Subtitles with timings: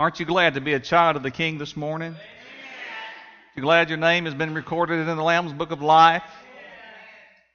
[0.00, 2.16] Aren't you glad to be a child of the King this morning?
[3.54, 6.22] You glad your name has been recorded in the Lamb's Book of Life?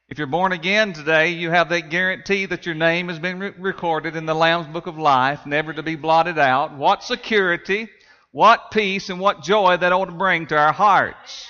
[0.10, 3.54] If you're born again today, you have that guarantee that your name has been re-
[3.58, 6.78] recorded in the Lamb's Book of Life, never to be blotted out.
[6.78, 7.90] What security,
[8.32, 11.48] what peace, and what joy that ought to bring to our hearts.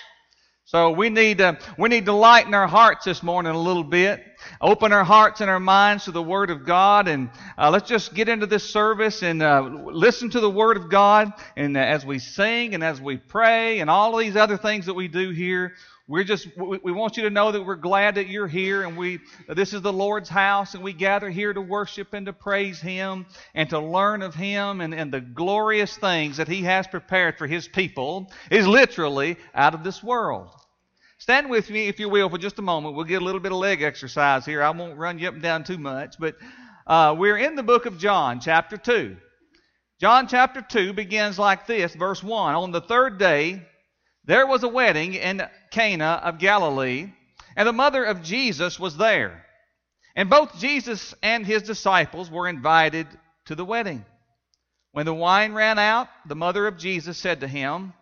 [0.68, 4.26] So we need to, we need to lighten our hearts this morning a little bit.
[4.60, 8.16] Open our hearts and our minds to the Word of God, and uh, let's just
[8.16, 11.32] get into this service and uh, listen to the Word of God.
[11.56, 14.96] And uh, as we sing and as we pray and all these other things that
[14.96, 15.76] we do here,
[16.08, 19.20] we're just we, want you to know that we're glad that you're here, and we
[19.48, 23.26] this is the Lord's house, and we gather here to worship and to praise Him
[23.56, 27.48] and to learn of Him and, and the glorious things that He has prepared for
[27.48, 30.50] His people is literally out of this world.
[31.18, 32.94] Stand with me, if you will, for just a moment.
[32.94, 34.62] We'll get a little bit of leg exercise here.
[34.62, 36.36] I won't run you up and down too much, but
[36.86, 39.18] uh, we're in the book of John, chapter 2.
[40.00, 42.54] John chapter 2 begins like this, verse 1.
[42.54, 43.66] On the third day,
[44.26, 47.12] there was a wedding in Cana of Galilee,
[47.56, 49.46] and the mother of Jesus was there.
[50.16, 53.08] And both Jesus and his disciples were invited
[53.46, 54.06] to the wedding.
[54.92, 57.94] When the wine ran out, the mother of Jesus said to him,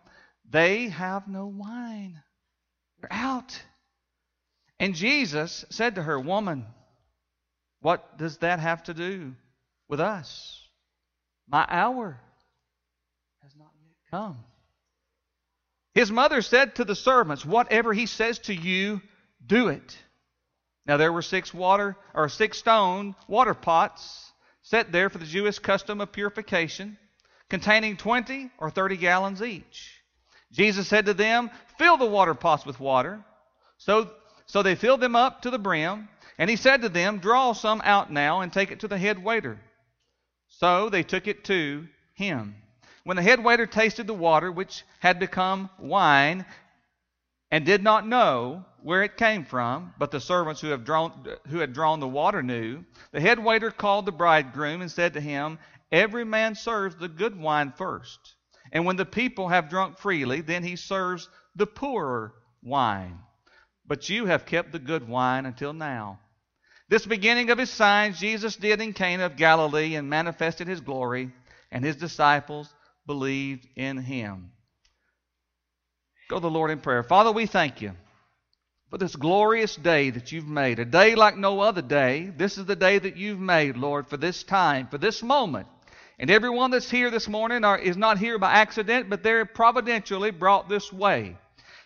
[0.48, 2.22] They have no wine.
[3.00, 3.60] They're out.
[4.78, 6.66] And Jesus said to her, Woman,
[7.80, 9.34] what does that have to do
[9.88, 10.60] with us?
[11.48, 12.20] My hour
[13.42, 14.38] has not yet come.
[15.94, 19.00] His mother said to the servants, Whatever he says to you,
[19.44, 19.96] do it.
[20.86, 25.58] Now there were six water or six stone water pots set there for the Jewish
[25.58, 26.98] custom of purification,
[27.48, 30.02] containing twenty or thirty gallons each.
[30.52, 33.24] Jesus said to them, Fill the water pots with water.
[33.78, 34.10] So,
[34.46, 36.08] so they filled them up to the brim.
[36.38, 39.22] And he said to them, Draw some out now and take it to the head
[39.22, 39.60] waiter.
[40.48, 42.56] So they took it to him.
[43.04, 46.44] When the head waiter tasted the water, which had become wine,
[47.50, 51.72] and did not know where it came from, but the servants who, drawn, who had
[51.72, 55.58] drawn the water knew, the head waiter called the bridegroom and said to him,
[55.92, 58.34] Every man serves the good wine first
[58.74, 63.20] and when the people have drunk freely, then he serves the poorer wine.
[63.86, 66.18] But you have kept the good wine until now.
[66.88, 71.30] This beginning of his signs Jesus did in Cana of Galilee and manifested his glory,
[71.70, 72.73] and his disciples
[73.06, 74.52] believed in him.
[76.28, 77.02] Go to the Lord in prayer.
[77.02, 77.92] Father, we thank you
[78.90, 82.32] for this glorious day that you've made, a day like no other day.
[82.36, 85.66] This is the day that you've made, Lord, for this time, for this moment.
[86.18, 90.30] And everyone that's here this morning are, is not here by accident, but they're providentially
[90.30, 91.36] brought this way.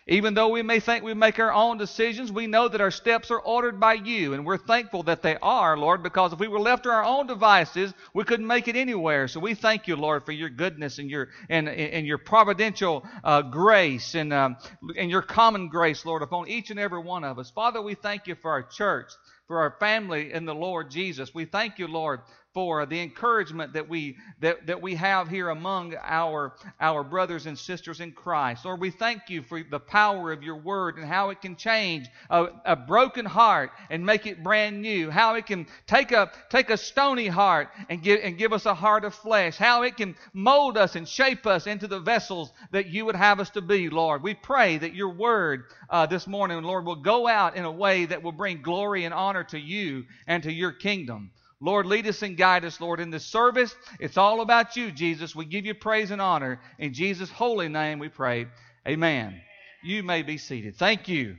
[0.09, 3.29] Even though we may think we make our own decisions, we know that our steps
[3.29, 6.59] are ordered by you, and we're thankful that they are, Lord, because if we were
[6.59, 9.27] left to our own devices, we couldn't make it anywhere.
[9.27, 13.43] So we thank you, Lord, for your goodness and your and, and your providential uh,
[13.43, 14.57] grace and um,
[14.97, 17.51] and your common grace, Lord, upon each and every one of us.
[17.51, 19.11] Father, we thank you for our church,
[19.47, 21.35] for our family in the Lord Jesus.
[21.35, 22.21] We thank you, Lord,
[22.59, 27.57] for the encouragement that we that, that we have here among our our brothers and
[27.57, 28.65] sisters in Christ.
[28.65, 32.07] Lord, we thank you for the power of your word and how it can change
[32.29, 35.09] a, a broken heart and make it brand new.
[35.09, 38.73] How it can take a take a stony heart and give and give us a
[38.73, 39.55] heart of flesh.
[39.55, 43.39] How it can mold us and shape us into the vessels that you would have
[43.39, 44.21] us to be, Lord.
[44.21, 48.03] We pray that your word uh, this morning, Lord, will go out in a way
[48.03, 51.31] that will bring glory and honor to you and to your kingdom.
[51.61, 53.75] Lord, lead us and guide us, Lord, in this service.
[53.99, 55.35] It's all about you, Jesus.
[55.35, 56.61] We give you praise and honor.
[56.77, 58.47] In Jesus' holy name we pray.
[58.87, 59.41] Amen.
[59.83, 60.77] You may be seated.
[60.77, 61.35] Thank you.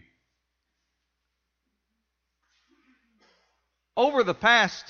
[3.97, 4.85] Over the past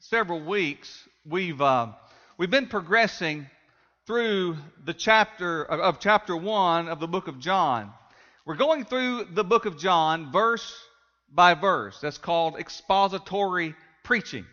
[0.00, 1.88] several weeks, we've, uh,
[2.36, 3.46] we've been progressing
[4.06, 7.92] through the chapter of, of chapter 1 of the book of John.
[8.44, 10.74] We're going through the book of John verse
[11.32, 11.98] by verse.
[12.00, 14.46] That's called expository preaching.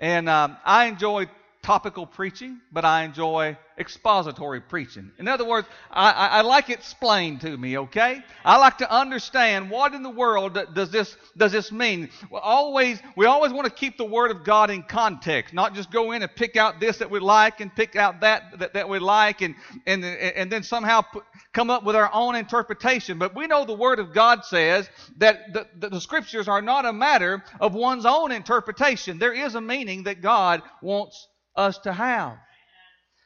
[0.00, 1.26] And um, I enjoy
[1.62, 5.12] topical preaching, but I enjoy expository preaching.
[5.18, 8.22] In other words, I, I, I, like it explained to me, okay?
[8.44, 12.10] I like to understand what in the world does this, does this mean.
[12.30, 15.90] We always, we always want to keep the Word of God in context, not just
[15.90, 18.88] go in and pick out this that we like and pick out that that, that
[18.88, 19.54] we like and,
[19.86, 23.18] and, and then somehow put, come up with our own interpretation.
[23.18, 24.88] But we know the Word of God says
[25.18, 29.18] that the, the, the Scriptures are not a matter of one's own interpretation.
[29.18, 31.28] There is a meaning that God wants
[31.58, 32.38] us to have.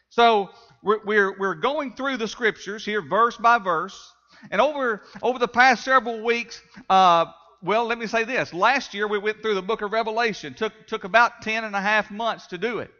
[0.09, 0.51] So
[0.83, 4.13] we're, we're, going through the scriptures here, verse by verse.
[4.51, 7.27] And over, over the past several weeks, uh,
[7.63, 8.53] well, let me say this.
[8.53, 10.55] Last year we went through the book of Revelation.
[10.55, 12.91] Took, took about ten and a half months to do it.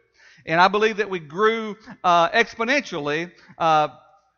[0.45, 3.89] And I believe that we grew uh, exponentially uh,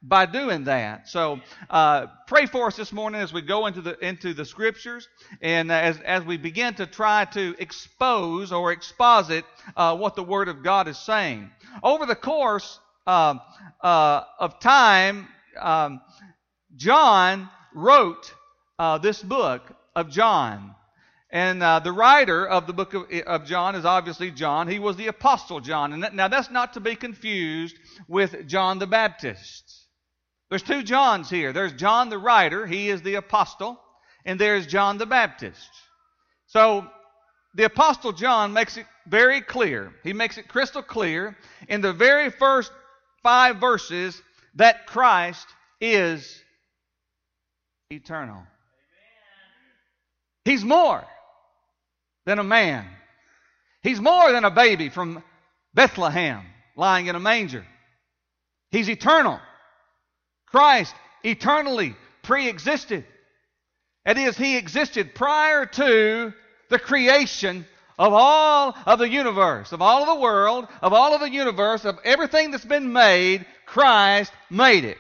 [0.08, 1.10] by doing that.
[1.10, 5.08] So uh, pray for us this morning as we go into the into the scriptures
[5.42, 10.48] and as as we begin to try to expose or exposit uh, what the Word
[10.48, 11.50] of God is saying.
[11.82, 13.36] Over the course uh,
[13.82, 15.28] uh of time,
[15.60, 16.02] um,
[16.76, 18.34] John wrote
[18.78, 19.64] uh, this book
[19.96, 20.76] of John.
[21.32, 24.70] And uh, the writer of the book of, of, John is obviously John.
[24.70, 25.92] He was the Apostle John.
[25.92, 27.78] And that, now that's not to be confused
[28.08, 29.65] with John the Baptist.
[30.56, 31.52] There's two Johns here.
[31.52, 33.78] There's John the writer, he is the apostle,
[34.24, 35.70] and there's John the Baptist.
[36.48, 36.88] So
[37.56, 39.92] the apostle John makes it very clear.
[40.02, 41.36] He makes it crystal clear
[41.68, 42.72] in the very first
[43.22, 44.22] five verses
[44.54, 45.46] that Christ
[45.82, 46.42] is
[47.90, 48.42] eternal.
[50.46, 51.04] He's more
[52.26, 52.88] than a man.
[53.84, 55.22] He's more than a baby from
[55.74, 56.46] Bethlehem
[56.78, 57.66] lying in a manger.
[58.72, 59.42] He's eternal.
[60.56, 63.04] Christ eternally pre existed.
[64.06, 66.34] That is, he existed prior to
[66.70, 67.66] the creation
[68.00, 71.84] of all of the universe, of all of the world, of all of the universe,
[71.84, 74.98] of everything that's been made, Christ made it.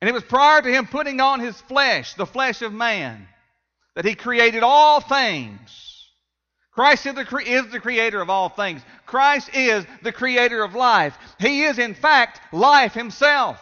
[0.00, 3.28] And it was prior to him putting on his flesh, the flesh of man,
[3.96, 5.89] that he created all things.
[6.80, 8.80] Christ is the, is the creator of all things.
[9.04, 11.14] Christ is the creator of life.
[11.38, 13.60] He is, in fact, life himself.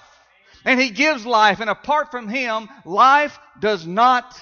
[0.65, 4.41] And he gives life, and apart from him, life does not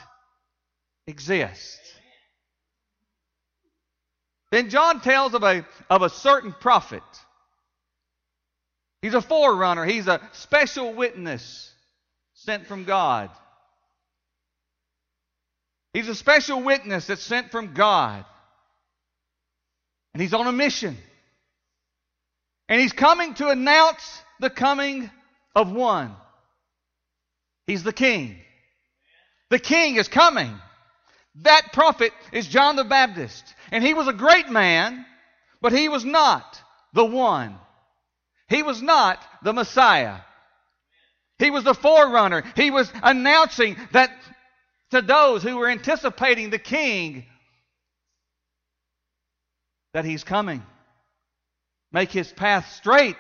[1.07, 1.81] exist.
[4.53, 7.03] Then John tells of a, of a certain prophet.
[9.01, 11.73] He's a forerunner, he's a special witness
[12.35, 13.31] sent from God.
[15.95, 18.27] He's a special witness that's sent from God.
[20.17, 20.97] And he's on a mission.
[22.71, 25.11] And he's coming to announce the coming
[25.55, 26.17] of one.
[27.67, 28.39] He's the king.
[29.51, 30.59] The king is coming.
[31.43, 33.45] That prophet is John the Baptist.
[33.71, 35.05] And he was a great man,
[35.61, 36.63] but he was not
[36.95, 37.55] the one.
[38.49, 40.21] He was not the Messiah.
[41.39, 42.43] He was the forerunner.
[42.57, 44.13] He was announcing that
[44.93, 47.27] to those who were anticipating the king
[49.97, 50.63] that He's coming.
[51.91, 53.17] Make His path straight.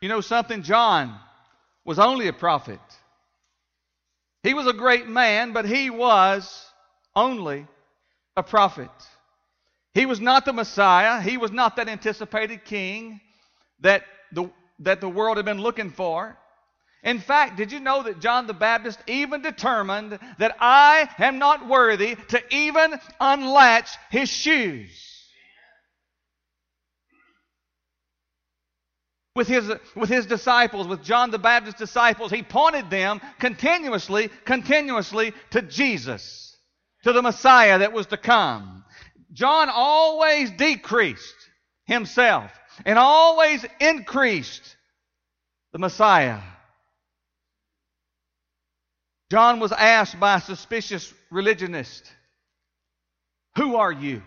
[0.00, 0.62] You know something?
[0.62, 1.18] John
[1.84, 2.78] was only a prophet.
[4.44, 6.64] He was a great man, but he was
[7.16, 7.66] only
[8.36, 8.90] a prophet.
[9.94, 11.20] He was not the Messiah.
[11.20, 13.20] He was not that anticipated king
[13.80, 16.38] that the, that the world had been looking for.
[17.02, 21.66] In fact, did you know that John the Baptist even determined that I am not
[21.66, 25.08] worthy to even unlatch his shoes?
[29.34, 35.32] With his, with his disciples, with John the Baptist's disciples, he pointed them continuously, continuously
[35.50, 36.56] to Jesus,
[37.02, 38.84] to the Messiah that was to come.
[39.32, 41.34] John always decreased
[41.86, 42.52] himself
[42.84, 44.76] and always increased
[45.72, 46.38] the Messiah.
[49.32, 52.06] John was asked by a suspicious religionist,
[53.56, 54.20] Who are you?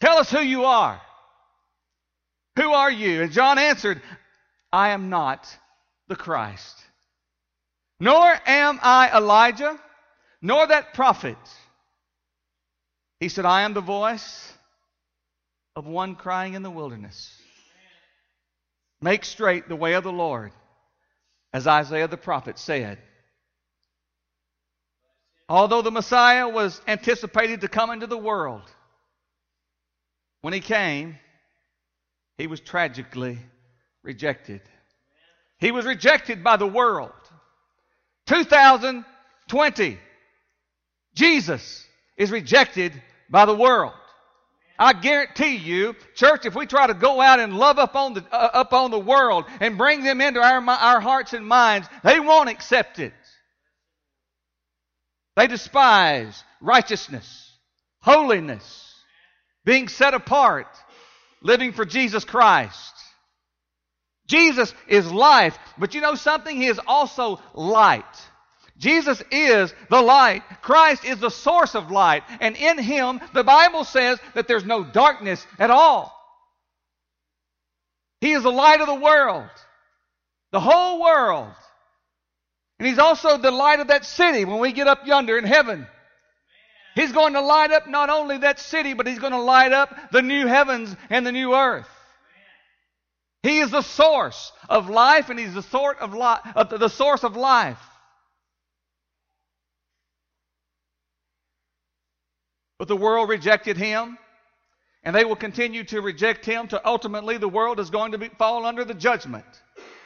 [0.00, 1.02] Tell us who you are.
[2.54, 3.22] Who are you?
[3.22, 4.00] And John answered,
[4.72, 5.48] I am not
[6.06, 6.80] the Christ,
[7.98, 9.80] nor am I Elijah,
[10.40, 11.36] nor that prophet.
[13.18, 14.52] He said, I am the voice
[15.74, 17.36] of one crying in the wilderness.
[19.02, 20.52] Make straight the way of the Lord,
[21.52, 23.00] as Isaiah the prophet said.
[25.54, 28.62] Although the Messiah was anticipated to come into the world,
[30.40, 31.16] when he came,
[32.36, 33.38] he was tragically
[34.02, 34.62] rejected.
[35.58, 37.12] He was rejected by the world.
[38.26, 39.96] 2020,
[41.14, 42.92] Jesus is rejected
[43.30, 43.92] by the world.
[44.76, 48.24] I guarantee you, church, if we try to go out and love up on the,
[48.32, 52.18] uh, up on the world and bring them into our, our hearts and minds, they
[52.18, 53.12] won't accept it.
[55.36, 57.50] They despise righteousness,
[58.00, 58.94] holiness,
[59.64, 60.68] being set apart,
[61.42, 62.92] living for Jesus Christ.
[64.26, 66.56] Jesus is life, but you know something?
[66.56, 68.04] He is also light.
[68.78, 70.42] Jesus is the light.
[70.62, 72.22] Christ is the source of light.
[72.40, 76.12] And in Him, the Bible says that there's no darkness at all.
[78.20, 79.50] He is the light of the world.
[80.52, 81.52] The whole world
[82.84, 85.86] And He's also the light of that city when we get up yonder in heaven.
[86.94, 90.10] He's going to light up not only that city, but He's going to light up
[90.12, 91.88] the new heavens and the new earth.
[93.42, 97.24] He is the source of life, and He's the sort of life, uh, the source
[97.24, 97.80] of life.
[102.78, 104.18] But the world rejected Him,
[105.02, 106.68] and they will continue to reject Him.
[106.68, 109.46] To ultimately, the world is going to be, fall under the judgment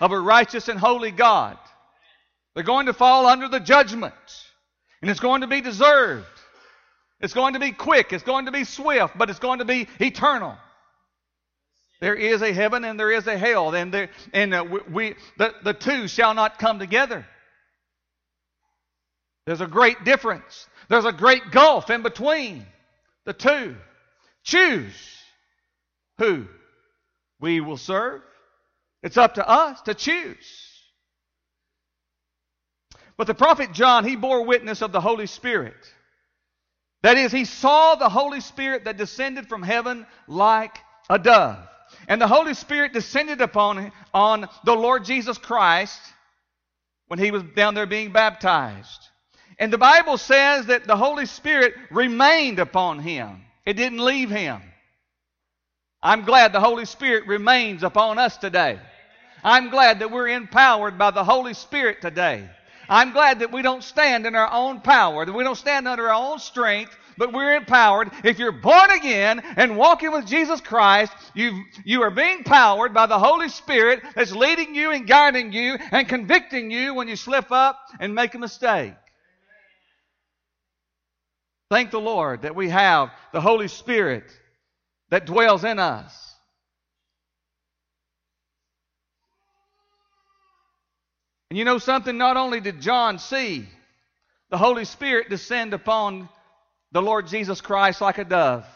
[0.00, 1.58] of a righteous and holy God.
[2.58, 4.14] They're going to fall under the judgment,
[5.00, 6.26] and it's going to be deserved.
[7.20, 9.86] It's going to be quick, it's going to be swift, but it's going to be
[10.00, 10.56] eternal.
[12.00, 15.54] There is a heaven and there is a hell, and there and uh, we the,
[15.62, 17.24] the two shall not come together.
[19.46, 20.66] There's a great difference.
[20.88, 22.66] There's a great gulf in between
[23.24, 23.76] the two.
[24.42, 25.16] Choose
[26.18, 26.46] who
[27.38, 28.20] we will serve.
[29.04, 30.67] It's up to us to choose.
[33.18, 35.74] But the prophet John, he bore witness of the Holy Spirit.
[37.02, 40.78] That is, he saw the Holy Spirit that descended from heaven like
[41.10, 41.58] a dove.
[42.06, 46.00] And the Holy Spirit descended upon on the Lord Jesus Christ
[47.08, 49.08] when he was down there being baptized.
[49.58, 53.42] And the Bible says that the Holy Spirit remained upon him.
[53.66, 54.62] It didn't leave him.
[56.00, 58.78] I'm glad the Holy Spirit remains upon us today.
[59.42, 62.48] I'm glad that we're empowered by the Holy Spirit today.
[62.88, 66.08] I'm glad that we don't stand in our own power, that we don't stand under
[66.08, 68.10] our own strength, but we're empowered.
[68.24, 73.06] If you're born again and walking with Jesus Christ, you you are being powered by
[73.06, 77.50] the Holy Spirit that's leading you and guiding you and convicting you when you slip
[77.50, 78.94] up and make a mistake.
[81.70, 84.24] Thank the Lord that we have the Holy Spirit
[85.10, 86.27] that dwells in us.
[91.50, 92.16] And you know something?
[92.16, 93.66] Not only did John see
[94.50, 96.28] the Holy Spirit descend upon
[96.92, 98.66] the Lord Jesus Christ like a dove,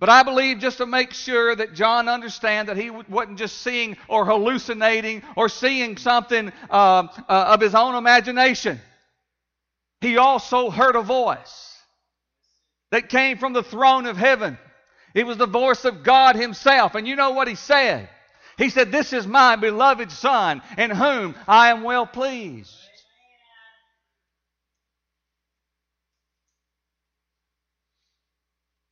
[0.00, 3.96] but I believe just to make sure that John understand that he wasn't just seeing
[4.06, 8.80] or hallucinating or seeing something uh, uh, of his own imagination.
[10.00, 11.76] He also heard a voice
[12.90, 14.56] that came from the throne of heaven.
[15.14, 16.94] It was the voice of God Himself.
[16.94, 18.08] And you know what He said?
[18.58, 22.74] He said, This is my beloved Son, in whom I am well pleased.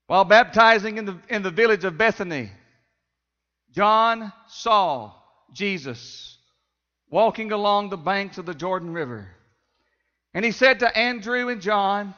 [0.06, 2.52] While baptizing in the, in the village of Bethany,
[3.74, 5.12] John saw
[5.52, 6.38] Jesus
[7.10, 9.28] walking along the banks of the Jordan River.
[10.32, 12.14] And he said to Andrew and John,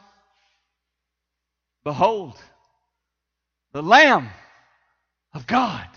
[1.82, 2.36] Behold,
[3.72, 4.28] the Lamb
[5.32, 5.88] of God.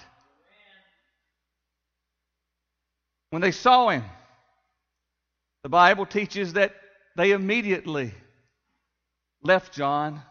[3.31, 4.03] When they saw him,
[5.63, 6.73] the Bible teaches that
[7.15, 8.13] they immediately
[9.41, 10.21] left John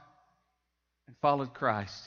[1.08, 2.04] and followed Christ.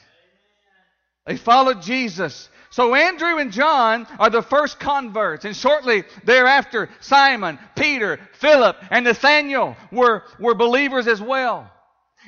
[1.25, 2.50] They followed Jesus.
[2.69, 9.05] So Andrew and John are the first converts, and shortly thereafter, Simon, Peter, Philip, and
[9.05, 11.71] Nathaniel were, were believers as well.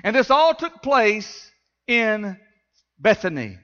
[0.03, 1.51] And this all took place
[1.88, 2.38] in
[2.98, 3.57] Bethany,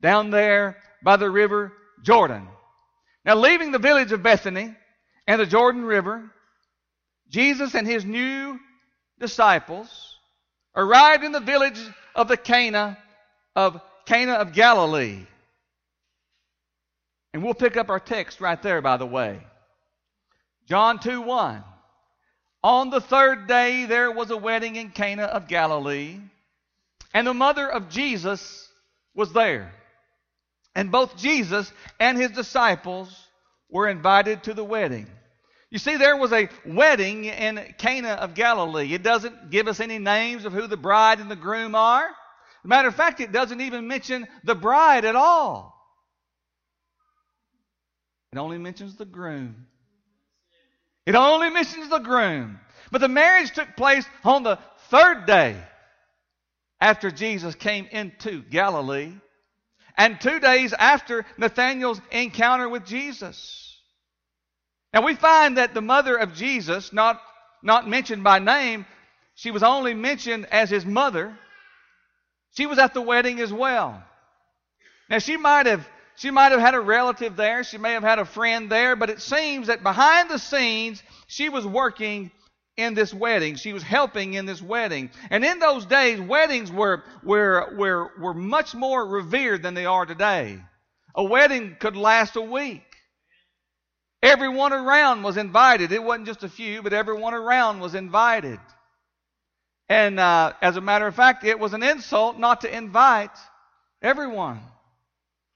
[0.00, 2.48] down there by the river Jordan.
[3.24, 4.74] Now, leaving the village of Bethany
[5.26, 6.30] and the Jordan River,
[7.28, 8.58] Jesus and his new
[9.18, 10.16] disciples
[10.74, 11.78] arrived in the village
[12.14, 12.98] of the Cana
[13.54, 15.26] of Cana of Galilee.
[17.32, 19.40] And we'll pick up our text right there, by the way.
[20.68, 21.64] John 2 1.
[22.62, 26.20] On the third day there was a wedding in Cana of Galilee,
[27.14, 28.68] and the mother of Jesus
[29.14, 29.72] was there.
[30.74, 33.14] And both Jesus and his disciples
[33.68, 35.06] were invited to the wedding.
[35.70, 38.92] You see, there was a wedding in Cana of Galilee.
[38.92, 42.08] It doesn't give us any names of who the bride and the groom are.
[42.64, 45.76] Matter of fact, it doesn't even mention the bride at all.
[48.32, 49.66] It only mentions the groom.
[51.06, 52.60] It only mentions the groom.
[52.92, 54.58] But the marriage took place on the
[54.88, 55.56] third day
[56.80, 59.12] after Jesus came into Galilee
[59.96, 63.78] and two days after Nathanael's encounter with Jesus.
[64.92, 67.20] And we find that the mother of Jesus, not,
[67.62, 68.86] not mentioned by name,
[69.34, 71.36] she was only mentioned as his mother.
[72.56, 74.02] She was at the wedding as well.
[75.08, 78.18] Now she might have she might have had a relative there, she may have had
[78.18, 82.30] a friend there, but it seems that behind the scenes she was working
[82.80, 83.56] in this wedding.
[83.56, 85.10] She was helping in this wedding.
[85.30, 90.06] And in those days, weddings were, were, were, were much more revered than they are
[90.06, 90.58] today.
[91.14, 92.82] A wedding could last a week.
[94.22, 95.92] Everyone around was invited.
[95.92, 98.60] It wasn't just a few, but everyone around was invited.
[99.88, 103.36] And uh, as a matter of fact, it was an insult not to invite
[104.02, 104.60] everyone.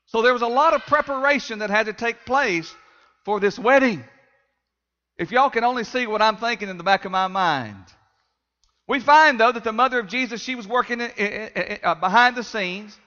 [0.07, 2.75] So there was a lot of preparation that had to take place
[3.25, 4.05] for this wedding.
[5.17, 7.85] If y'all can only see what I'm thinking in the back of my mind.
[8.87, 11.95] We find, though, that the mother of Jesus, she was working in, in, in, uh,
[11.95, 12.99] behind the scenes.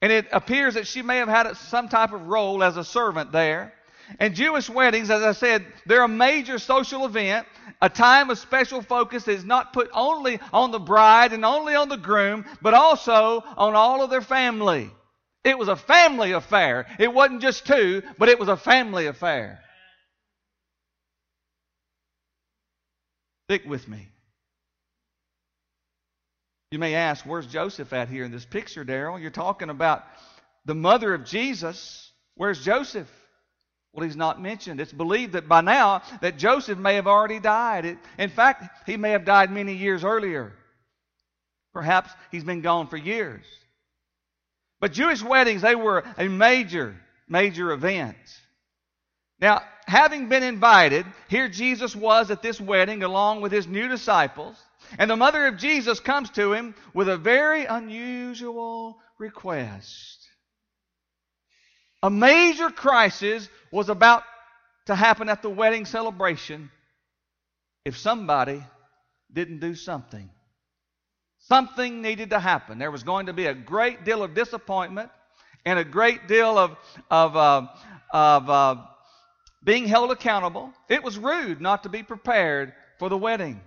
[0.00, 3.32] And it appears that she may have had some type of role as a servant
[3.32, 3.72] there.
[4.20, 7.46] And Jewish weddings, as I said, they're a major social event,
[7.82, 11.74] a time of special focus that is not put only on the bride and only
[11.74, 14.90] on the groom, but also on all of their family.
[15.42, 16.86] It was a family affair.
[16.98, 19.60] It wasn't just two, but it was a family affair.
[23.48, 24.08] Stick with me.
[26.72, 29.20] You may ask, where's Joseph at here in this picture, Daryl?
[29.20, 30.04] You're talking about
[30.64, 32.10] the mother of Jesus.
[32.34, 33.08] Where's Joseph?
[33.92, 34.80] Well, he's not mentioned.
[34.80, 37.84] It's believed that by now that Joseph may have already died.
[37.84, 40.52] It, in fact, he may have died many years earlier.
[41.72, 43.44] Perhaps he's been gone for years.
[44.80, 46.96] But Jewish weddings, they were a major,
[47.28, 48.16] major event.
[49.40, 54.56] Now, having been invited, here Jesus was at this wedding along with his new disciples.
[54.98, 60.26] And the mother of Jesus comes to him with a very unusual request.
[62.02, 64.22] A major crisis was about
[64.86, 66.70] to happen at the wedding celebration
[67.84, 68.62] if somebody
[69.32, 70.30] didn't do something.
[71.40, 72.78] Something needed to happen.
[72.78, 75.10] There was going to be a great deal of disappointment
[75.64, 76.76] and a great deal of,
[77.10, 77.66] of, uh,
[78.12, 78.76] of uh,
[79.64, 80.72] being held accountable.
[80.88, 83.60] It was rude not to be prepared for the wedding.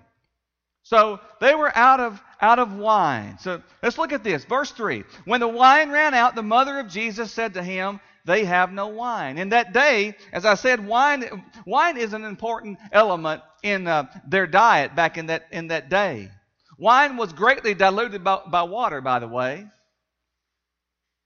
[0.83, 3.37] So they were out of out of wine.
[3.39, 4.45] So let's look at this.
[4.45, 5.03] Verse 3.
[5.25, 8.87] When the wine ran out, the mother of Jesus said to him, They have no
[8.87, 9.37] wine.
[9.37, 14.47] In that day, as I said, wine wine is an important element in uh, their
[14.47, 16.31] diet back in that in that day.
[16.77, 19.67] Wine was greatly diluted by, by water, by the way.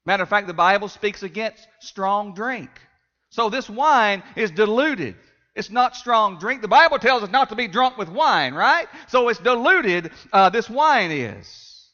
[0.06, 2.70] Matter of fact, the Bible speaks against strong drink.
[3.34, 5.16] So this wine is diluted.
[5.56, 6.62] It's not strong drink.
[6.62, 8.88] The Bible tells us not to be drunk with wine, right?
[9.08, 11.90] So it's diluted, uh, this wine is.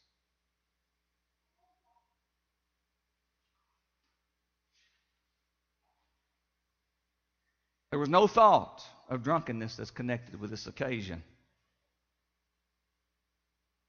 [7.90, 11.22] There was no thought of drunkenness that's connected with this occasion.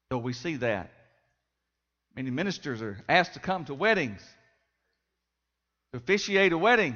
[0.10, 0.90] So we see that.
[2.16, 4.22] Many ministers are asked to come to weddings,
[5.92, 6.96] to officiate a wedding.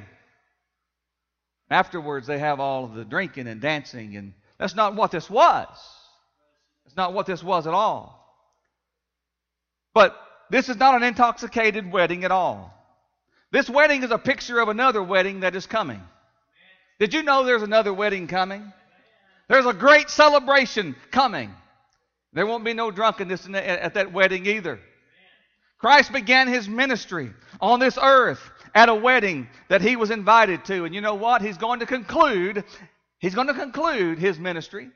[1.70, 5.68] Afterwards, they have all of the drinking and dancing, and that's not what this was.
[6.84, 8.22] That's not what this was at all.
[9.92, 10.16] But
[10.50, 12.72] this is not an intoxicated wedding at all.
[13.50, 16.02] This wedding is a picture of another wedding that is coming.
[17.00, 18.72] Did you know there's another wedding coming?
[19.48, 21.52] There's a great celebration coming.
[22.32, 24.78] There won't be no drunkenness at that wedding either.
[25.86, 28.40] Christ began his ministry on this earth
[28.74, 30.84] at a wedding that he was invited to.
[30.84, 31.42] And you know what?
[31.42, 32.64] He's going to conclude,
[33.20, 34.90] he's going to conclude his ministry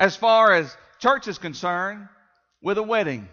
[0.00, 2.08] as far as church is concerned
[2.60, 3.28] with a wedding.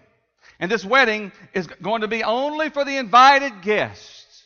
[0.59, 4.43] And this wedding is going to be only for the invited guests.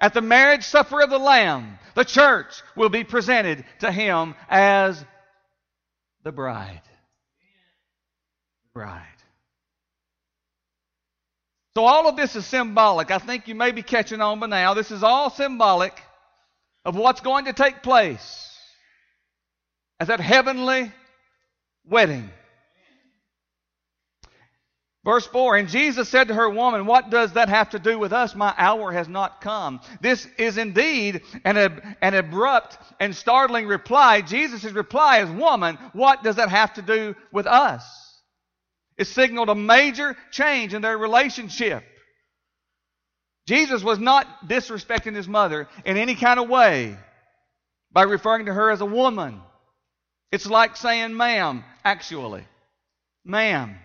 [0.00, 5.04] At the marriage supper of the Lamb, the church will be presented to him as
[6.22, 6.82] the bride.
[8.72, 9.17] Bride.
[11.78, 13.12] So all of this is symbolic.
[13.12, 14.74] I think you may be catching on by now.
[14.74, 15.96] This is all symbolic
[16.84, 18.52] of what's going to take place
[20.00, 20.90] at that heavenly
[21.86, 22.30] wedding.
[25.04, 28.12] Verse 4 And Jesus said to her, Woman, what does that have to do with
[28.12, 28.34] us?
[28.34, 29.80] My hour has not come.
[30.00, 34.20] This is indeed an, an abrupt and startling reply.
[34.22, 38.07] Jesus' reply is, Woman, what does that have to do with us?
[38.98, 41.84] It signaled a major change in their relationship.
[43.46, 46.96] Jesus was not disrespecting his mother in any kind of way
[47.92, 49.40] by referring to her as a woman.
[50.32, 52.44] It's like saying ma'am, actually.
[53.24, 53.76] Ma'am.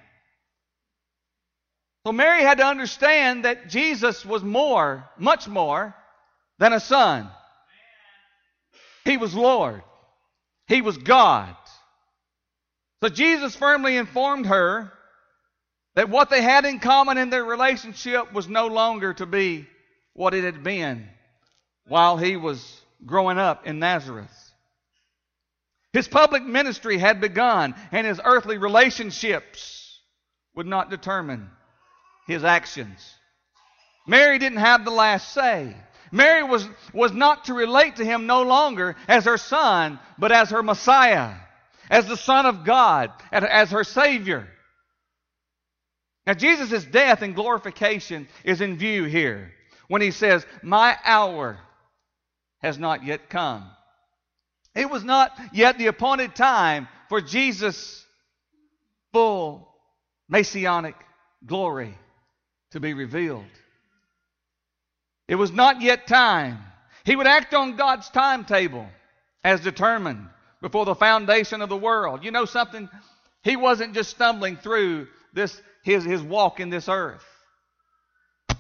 [2.06, 5.96] So Mary had to understand that Jesus was more, much more,
[6.60, 7.30] than a son.
[9.06, 9.84] He was Lord.
[10.68, 11.56] He was God.
[13.02, 14.92] So Jesus firmly informed her
[15.96, 19.68] that what they had in common in their relationship was no longer to be
[20.14, 21.08] what it had been
[21.88, 24.32] while he was growing up in Nazareth.
[25.92, 30.00] His public ministry had begun, and his earthly relationships
[30.56, 31.50] would not determine
[32.26, 33.14] his actions.
[34.08, 35.76] Mary didn't have the last say.
[36.12, 40.50] Mary was, was not to relate to him no longer as her son, but as
[40.50, 41.34] her Messiah,
[41.90, 44.48] as the Son of God, as her Savior.
[46.26, 49.52] Now, Jesus' death and glorification is in view here
[49.88, 51.60] when he says, My hour
[52.62, 53.70] has not yet come.
[54.74, 58.06] It was not yet the appointed time for Jesus'
[59.12, 59.70] full
[60.30, 60.96] messianic
[61.46, 61.96] glory
[62.72, 63.44] to be revealed.
[65.28, 66.60] It was not yet time.
[67.04, 68.88] He would act on God's timetable
[69.44, 70.28] as determined
[70.62, 72.24] before the foundation of the world.
[72.24, 72.90] You know something?
[73.44, 77.26] He wasn't just stumbling through this his, his walk in this earth.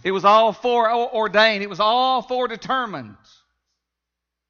[0.03, 1.63] It was all foreordained.
[1.63, 3.17] It was all foredetermined.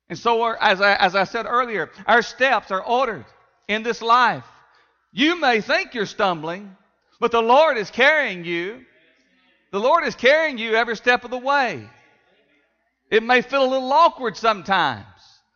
[0.09, 3.25] And so, as I, as I said earlier, our steps are ordered
[3.67, 4.43] in this life.
[5.11, 6.75] You may think you're stumbling,
[7.19, 8.81] but the Lord is carrying you.
[9.71, 11.87] The Lord is carrying you every step of the way.
[13.09, 15.05] It may feel a little awkward sometimes,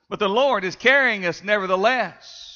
[0.10, 2.47] but the Lord is carrying us nevertheless.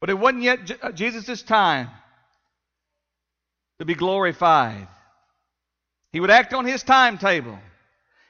[0.00, 1.88] But it wasn't yet uh, Jesus' time
[3.78, 4.88] to be glorified.
[6.12, 7.58] He would act on his timetable.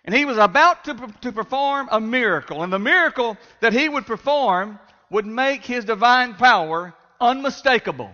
[0.05, 2.63] And he was about to, to perform a miracle.
[2.63, 4.79] And the miracle that he would perform
[5.11, 8.13] would make his divine power unmistakable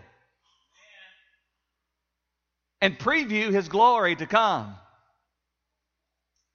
[2.80, 4.74] and preview his glory to come.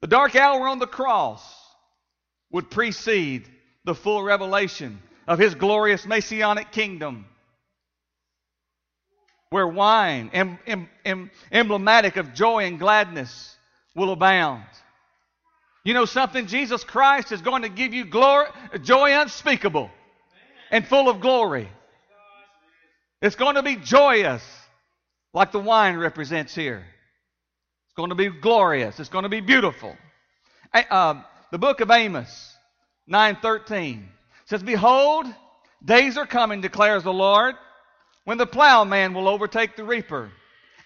[0.00, 1.42] The dark hour on the cross
[2.50, 3.48] would precede
[3.84, 7.24] the full revelation of his glorious messianic kingdom
[9.50, 13.56] where wine, em, em, em, emblematic of joy and gladness,
[13.94, 14.64] will abound.
[15.84, 16.48] You know something?
[16.48, 18.48] Jesus Christ is going to give you glory,
[18.82, 19.88] joy unspeakable
[20.72, 21.68] and full of glory.
[23.22, 24.42] It's going to be joyous,
[25.32, 26.84] like the wine represents here.
[27.86, 28.98] It's going to be glorious.
[28.98, 29.96] It's going to be beautiful.
[30.74, 32.52] Uh, the book of Amos,
[33.06, 34.08] 913,
[34.50, 35.26] says, Behold,
[35.84, 37.54] days are coming, declares the Lord
[38.24, 40.30] when the plowman will overtake the reaper,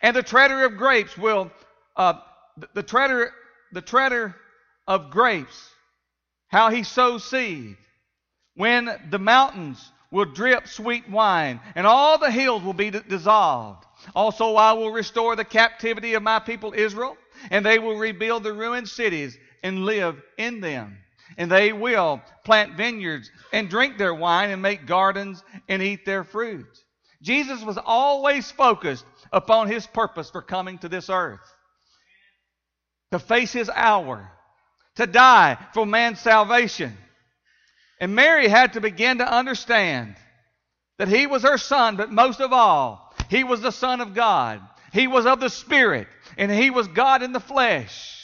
[0.03, 1.50] and the treader of grapes will,
[1.96, 2.14] uh,
[2.74, 3.33] the, treader,
[3.72, 4.37] the treader
[4.87, 5.70] of grapes,
[6.48, 7.77] how he sows seed,
[8.55, 13.85] when the mountains will drip sweet wine, and all the hills will be dissolved.
[14.14, 17.16] Also, I will restore the captivity of my people Israel,
[17.50, 20.98] and they will rebuild the ruined cities and live in them.
[21.39, 26.25] And they will plant vineyards and drink their wine and make gardens and eat their
[26.25, 26.67] fruit.
[27.23, 31.41] Jesus was always focused upon his purpose for coming to this earth
[33.15, 34.29] to face his hour,
[34.97, 36.97] to die for man's salvation.
[38.01, 40.17] And Mary had to begin to understand
[40.99, 44.61] that he was her son, but most of all, he was the Son of God.
[44.93, 48.24] He was of the Spirit, and he was God in the flesh.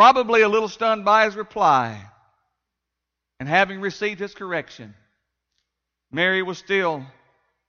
[0.00, 2.00] Probably a little stunned by his reply,
[3.38, 4.94] and having received his correction,
[6.10, 7.04] Mary was still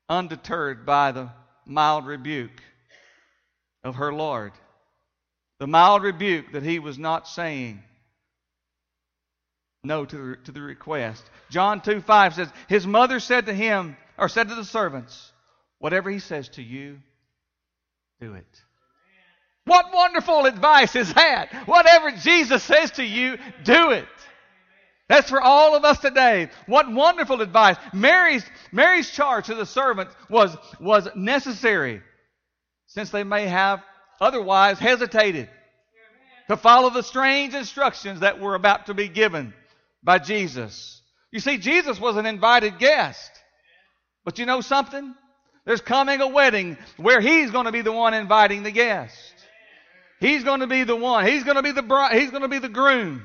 [0.07, 1.29] undeterred by the
[1.65, 2.63] mild rebuke
[3.83, 4.53] of her Lord.
[5.59, 7.83] The mild rebuke that he was not saying
[9.83, 11.29] no to the, to the request.
[11.49, 15.33] John 2 5 says, His mother said to him, or said to the servants,
[15.79, 17.01] Whatever he says to you,
[18.21, 18.61] do it.
[19.65, 21.53] What wonderful advice is that?
[21.67, 24.07] Whatever Jesus says to you, do it.
[25.07, 26.49] That's for all of us today.
[26.67, 27.75] What wonderful advice.
[27.93, 32.01] Mary's, Mary's charge to the servants was, was necessary
[32.87, 33.83] since they may have
[34.19, 35.49] otherwise hesitated
[36.47, 39.53] to follow the strange instructions that were about to be given
[40.03, 41.01] by Jesus.
[41.31, 43.31] You see, Jesus was an invited guest.
[44.23, 45.15] But you know something?
[45.65, 49.30] There's coming a wedding where he's going to be the one inviting the guest.
[50.21, 51.25] He's going to be the one.
[51.25, 52.17] He's going to be the bride.
[52.17, 53.23] He's going to be the groom.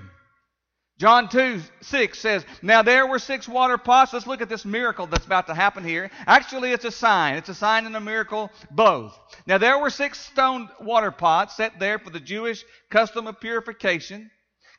[0.98, 4.14] John 2 6 says, Now there were six water pots.
[4.14, 6.10] Let's look at this miracle that's about to happen here.
[6.26, 7.36] Actually, it's a sign.
[7.36, 9.16] It's a sign and a miracle both.
[9.46, 14.30] Now there were six stone water pots set there for the Jewish custom of purification,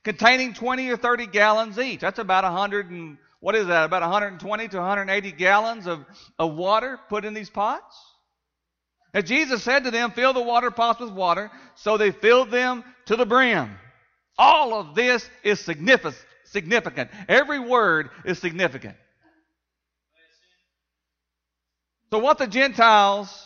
[0.03, 1.99] containing 20 or 30 gallons each.
[1.99, 3.83] That's about 100 and, what is that?
[3.83, 6.03] About 120 to 180 gallons of,
[6.39, 7.95] of water put in these pots.
[9.17, 11.49] Now Jesus said to them, Fill the water pots with water.
[11.73, 13.75] So they filled them to the brim.
[14.37, 17.09] All of this is significant.
[17.27, 18.95] Every word is significant.
[22.11, 23.43] So, what the Gentiles,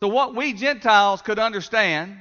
[0.00, 2.16] so what we Gentiles could understand,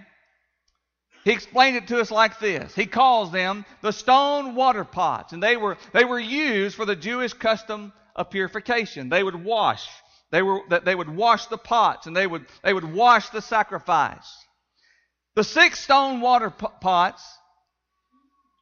[1.23, 2.75] he explained it to us like this.
[2.75, 6.97] He calls them the stone water pots, and they were, they were used for the
[6.97, 9.07] Jewish custom of purification.
[9.07, 9.87] They would wash
[10.31, 13.41] They were that they would wash the pots and they would they would wash the
[13.41, 14.27] sacrifice.
[15.35, 17.23] The six stone water pots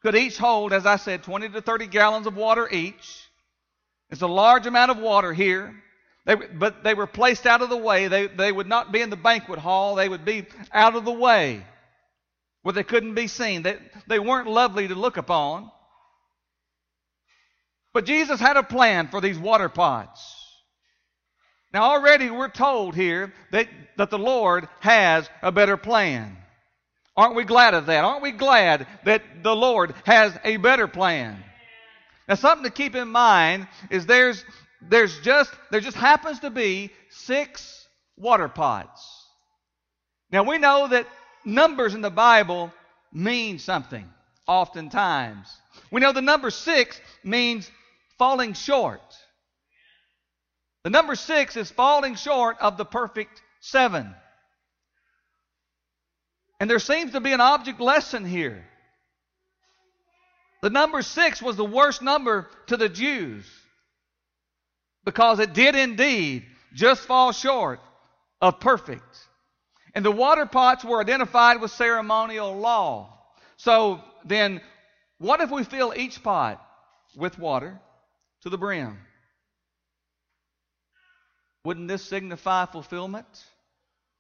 [0.01, 3.27] could each hold, as I said, 20 to 30 gallons of water each.
[4.09, 5.73] It's a large amount of water here.
[6.25, 8.07] They, but they were placed out of the way.
[8.07, 9.95] They, they would not be in the banquet hall.
[9.95, 11.63] They would be out of the way
[12.63, 13.61] where they couldn't be seen.
[13.61, 15.71] They, they weren't lovely to look upon.
[17.93, 20.34] But Jesus had a plan for these water pots.
[21.75, 26.37] Now, already we're told here that, that the Lord has a better plan.
[27.17, 28.05] Aren't we glad of that?
[28.05, 31.37] Aren't we glad that the Lord has a better plan?
[32.29, 34.41] Now, something to keep in mind is there's
[34.87, 37.85] there's just there just happens to be six
[38.15, 39.25] water pots.
[40.31, 41.07] Now we know that
[41.43, 42.71] numbers in the Bible
[43.11, 44.07] mean something
[44.47, 45.53] oftentimes.
[45.91, 47.69] We know the number six means
[48.17, 49.01] falling short.
[50.85, 54.13] The number six is falling short of the perfect seven.
[56.59, 58.63] And there seems to be an object lesson here.
[60.61, 63.47] The number six was the worst number to the Jews
[65.03, 66.45] because it did indeed
[66.75, 67.79] just fall short
[68.39, 69.17] of perfect.
[69.95, 73.09] And the water pots were identified with ceremonial law.
[73.57, 74.61] So then,
[75.17, 76.63] what if we fill each pot
[77.15, 77.79] with water
[78.41, 78.99] to the brim?
[81.65, 83.25] Wouldn't this signify fulfillment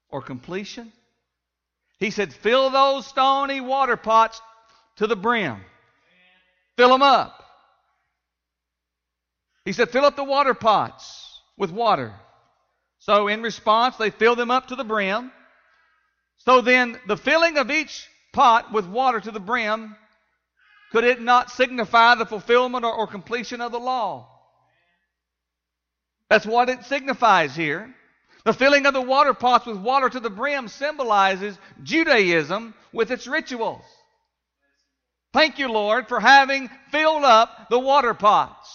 [0.09, 0.91] or completion?
[1.99, 4.41] He said, Fill those stony water pots
[4.95, 5.61] to the brim.
[6.75, 7.43] Fill them up.
[9.63, 12.15] He said, Fill up the water pots with water.
[12.97, 15.31] So, in response, they filled them up to the brim.
[16.37, 19.95] So then, the filling of each pot with water to the brim,
[20.91, 24.34] could it not signify the fulfillment or, or completion of the law?
[26.29, 27.93] That's what it signifies here.
[28.45, 33.27] The filling of the water pots with water to the brim symbolizes Judaism with its
[33.27, 33.83] rituals.
[35.33, 38.69] Thank you, Lord, for having filled up the water pots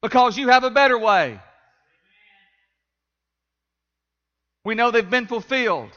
[0.00, 1.40] because you have a better way.
[4.64, 5.90] We know they've been fulfilled.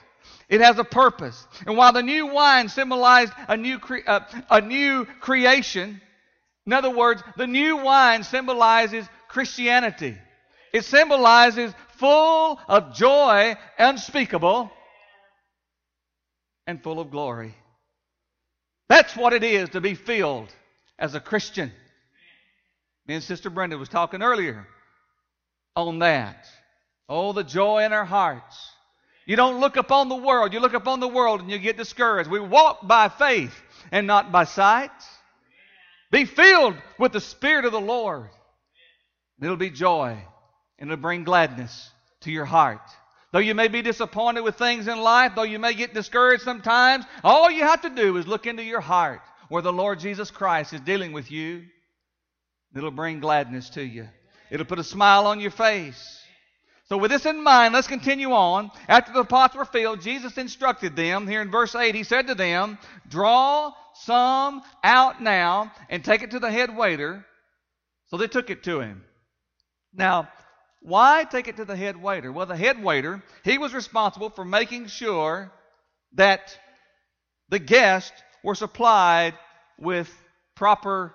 [0.49, 1.47] It has a purpose.
[1.65, 6.01] And while the new wine symbolized a new, cre- uh, a new creation,
[6.65, 10.17] in other words, the new wine symbolizes Christianity.
[10.73, 14.71] It symbolizes full of joy unspeakable
[16.67, 17.55] and full of glory.
[18.89, 20.49] That's what it is to be filled
[20.97, 21.71] as a Christian.
[23.07, 24.67] Me and Sister Brenda was talking earlier
[25.75, 26.47] on that.
[27.07, 28.71] Oh, the joy in our hearts.
[29.25, 30.53] You don't look upon the world.
[30.53, 32.29] You look upon the world and you get discouraged.
[32.29, 33.53] We walk by faith
[33.91, 34.91] and not by sight.
[36.11, 38.29] Be filled with the Spirit of the Lord.
[39.41, 40.17] It'll be joy
[40.77, 41.89] and it'll bring gladness
[42.21, 42.81] to your heart.
[43.31, 47.05] Though you may be disappointed with things in life, though you may get discouraged sometimes,
[47.23, 50.73] all you have to do is look into your heart where the Lord Jesus Christ
[50.73, 51.63] is dealing with you
[52.75, 54.07] It'll bring gladness to you.
[54.51, 56.17] It'll put a smile on your face.
[56.85, 58.71] So, with this in mind, let's continue on.
[58.87, 61.27] After the pots were filled, Jesus instructed them.
[61.27, 66.31] Here in verse 8, he said to them, Draw some out now and take it
[66.31, 67.25] to the head waiter.
[68.07, 69.03] So they took it to him.
[69.93, 70.29] Now,
[70.81, 72.31] why take it to the head waiter?
[72.31, 75.51] Well, the head waiter, he was responsible for making sure
[76.13, 76.57] that
[77.49, 79.33] the guests were supplied
[79.77, 80.09] with
[80.55, 81.13] proper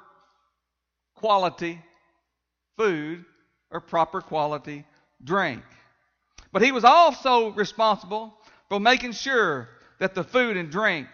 [1.14, 1.80] quality
[2.76, 3.24] food
[3.70, 4.84] or proper quality
[5.22, 5.62] drink.
[6.52, 8.34] But he was also responsible
[8.68, 11.08] for making sure that the food and drink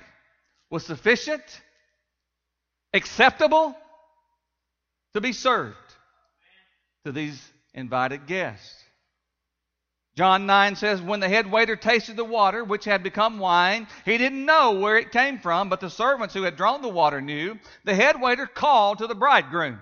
[0.71, 1.43] was sufficient,
[2.93, 3.77] acceptable
[5.15, 5.90] to be served
[7.05, 7.41] to these
[7.75, 8.77] invited guests.
[10.17, 14.19] John 9 says, When the head waiter tasted the water, which had become wine, he
[14.19, 17.59] didn't know where it came from, but the servants who had drawn the water knew.
[17.85, 19.81] The head waiter called to the bridegroom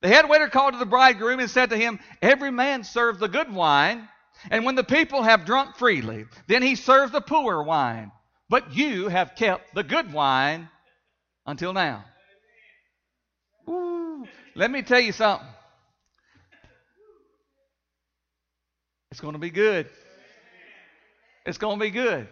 [0.00, 3.28] the head waiter called to the bridegroom and said to him, Every man serves the
[3.28, 4.08] good wine,
[4.50, 8.10] and when the people have drunk freely, then he serves the poor wine.
[8.48, 10.68] But you have kept the good wine
[11.46, 12.04] until now.
[13.68, 15.46] Ooh, let me tell you something.
[19.10, 19.88] It's going to be good.
[21.44, 22.28] It's going to be good.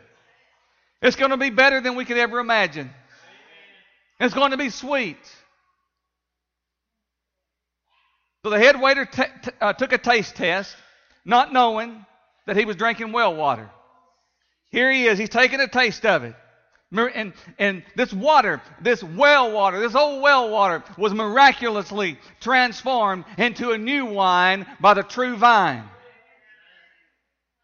[1.03, 2.91] It's going to be better than we could ever imagine.
[4.21, 5.19] It's going to be sweet.
[8.45, 10.77] So the head waiter t- t- uh, took a taste test,
[11.25, 12.05] not knowing
[12.47, 13.69] that he was drinking well water.
[14.71, 16.35] Here he is, he's taking a taste of it.
[16.93, 23.73] And, and this water, this well water, this old well water was miraculously transformed into
[23.73, 25.85] a new wine by the true vine.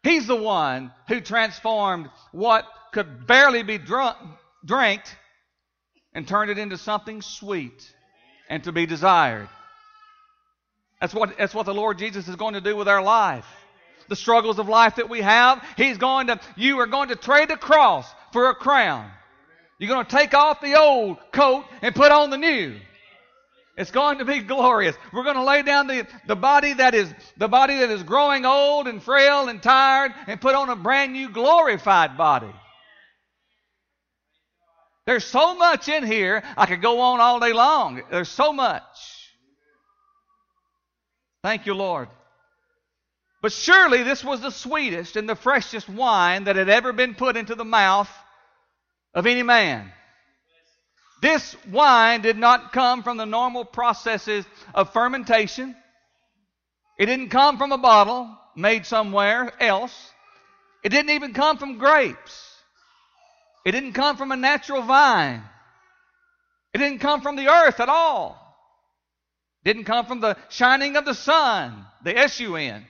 [0.05, 4.15] He's the one who transformed what could barely be drunk,
[4.63, 5.01] drank
[6.13, 7.91] and turned it into something sweet
[8.47, 9.49] and to be desired.
[11.01, 13.47] That's what, that's what the Lord Jesus is going to do with our life.
[14.07, 17.49] The struggles of life that we have, He's going to, you are going to trade
[17.49, 19.09] the cross for a crown.
[19.79, 22.75] You're going to take off the old coat and put on the new.
[23.77, 24.95] It's going to be glorious.
[25.11, 28.45] We're going to lay down the, the body that is the body that is growing
[28.45, 32.53] old and frail and tired and put on a brand new glorified body.
[35.05, 38.01] There's so much in here, I could go on all day long.
[38.09, 38.83] There's so much.
[41.43, 42.07] Thank you, Lord.
[43.41, 47.37] But surely this was the sweetest and the freshest wine that had ever been put
[47.37, 48.09] into the mouth
[49.13, 49.91] of any man.
[51.21, 55.75] This wine did not come from the normal processes of fermentation.
[56.97, 60.11] It didn't come from a bottle made somewhere else.
[60.83, 62.51] It didn't even come from grapes.
[63.65, 65.41] It didn't come from a natural vine.
[66.73, 68.41] It didn't come from the earth at all.
[69.63, 72.85] It didn't come from the shining of the sun, the S U N.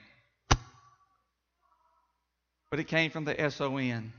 [2.70, 4.12] But it came from the S O N.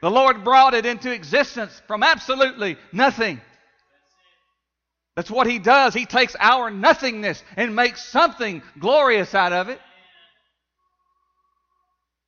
[0.00, 3.40] The Lord brought it into existence from absolutely nothing.
[5.16, 5.94] That's what He does.
[5.94, 9.80] He takes our nothingness and makes something glorious out of it.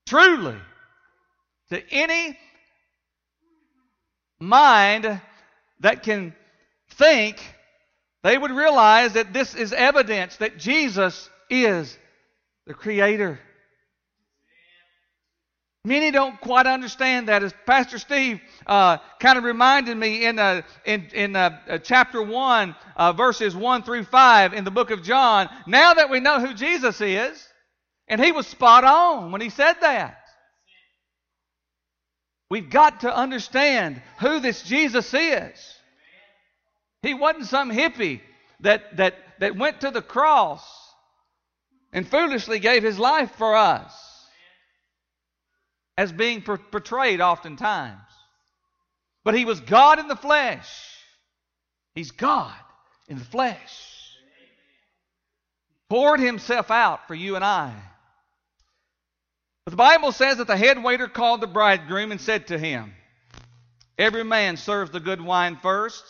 [0.06, 0.56] Truly,
[1.70, 2.36] to any
[4.40, 5.20] mind
[5.78, 6.34] that can
[6.94, 7.40] think,
[8.24, 11.96] they would realize that this is evidence that Jesus is
[12.66, 13.38] the Creator.
[15.84, 17.42] Many don't quite understand that.
[17.42, 22.22] As Pastor Steve uh, kind of reminded me in uh, in, in uh, uh chapter
[22.22, 25.48] one, uh, verses one through five in the book of John.
[25.66, 27.48] Now that we know who Jesus is,
[28.08, 30.18] and he was spot on when he said that.
[32.50, 35.76] We've got to understand who this Jesus is.
[37.02, 38.20] He wasn't some hippie
[38.60, 40.62] that, that, that went to the cross
[41.92, 43.94] and foolishly gave his life for us,
[45.96, 48.00] as being portrayed oftentimes.
[49.24, 50.96] But he was God in the flesh.
[51.94, 52.54] He's God
[53.08, 54.16] in the flesh.
[55.88, 57.74] Poured himself out for you and I.
[59.64, 62.94] But the Bible says that the head waiter called the bridegroom and said to him,
[63.98, 66.04] Every man serves the good wine first,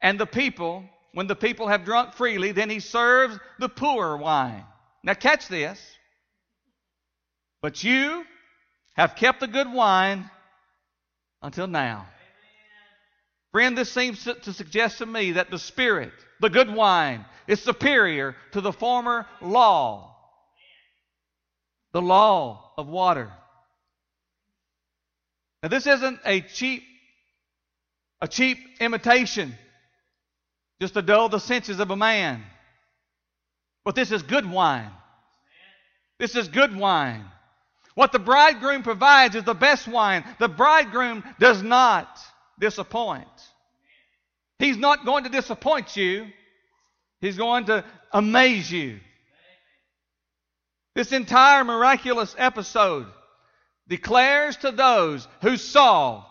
[0.00, 4.64] and the people, when the people have drunk freely, then he serves the poor wine.
[5.02, 5.80] Now catch this.
[7.60, 8.24] But you
[8.94, 10.30] have kept the good wine
[11.40, 12.06] until now.
[13.52, 18.34] Friend, this seems to suggest to me that the Spirit, the good wine, is superior
[18.52, 20.12] to the former law
[21.92, 23.30] the law of water.
[25.62, 26.82] Now this isn't a cheap
[28.20, 29.54] a cheap imitation
[30.80, 32.42] just to dull the senses of a man.
[33.84, 34.90] But this is good wine.
[36.18, 37.24] This is good wine.
[37.94, 40.24] What the bridegroom provides is the best wine.
[40.38, 42.08] The bridegroom does not
[42.58, 43.28] disappoint.
[44.58, 46.26] He's not going to disappoint you.
[47.20, 49.00] He's going to amaze you.
[50.94, 53.06] This entire miraculous episode
[53.88, 56.24] declares to those who saw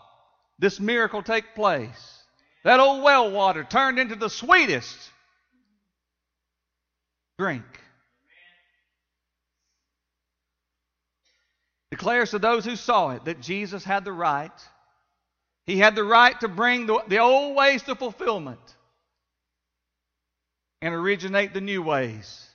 [0.58, 2.22] this miracle take place
[2.64, 4.96] that old well water turned into the sweetest
[7.38, 7.64] drink.
[11.92, 14.50] Declares to those who saw it that Jesus had the right.
[15.66, 18.58] He had the right to bring the, the old ways to fulfillment
[20.80, 22.48] and originate the new ways.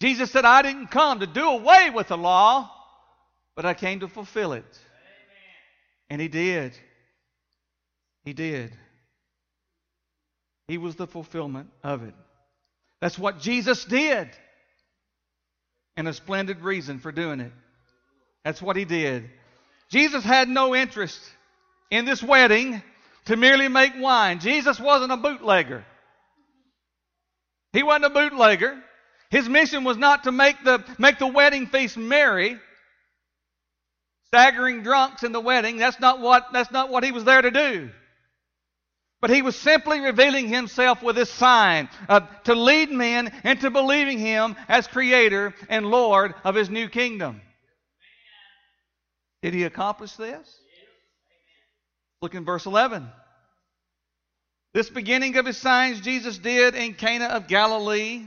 [0.00, 2.68] Jesus said, I didn't come to do away with the law,
[3.54, 4.64] but I came to fulfill it.
[4.64, 6.10] Amen.
[6.10, 6.76] And He did.
[8.24, 8.72] He did.
[10.66, 12.14] He was the fulfillment of it.
[13.00, 14.30] That's what Jesus did.
[15.96, 17.52] And a splendid reason for doing it.
[18.44, 19.30] That's what He did.
[19.90, 21.20] Jesus had no interest
[21.90, 22.82] in this wedding
[23.26, 24.40] to merely make wine.
[24.40, 25.84] Jesus wasn't a bootlegger.
[27.72, 28.78] He wasn't a bootlegger.
[29.30, 32.58] His mission was not to make the, make the wedding feast merry,
[34.26, 35.76] staggering drunks in the wedding.
[35.76, 37.90] That's not what, that's not what he was there to do.
[39.20, 44.18] But he was simply revealing himself with this sign uh, to lead men into believing
[44.18, 47.40] him as creator and Lord of his new kingdom.
[49.44, 50.58] Did he accomplish this?
[52.22, 53.06] Look in verse 11.
[54.72, 58.22] This beginning of his signs Jesus did in Cana of Galilee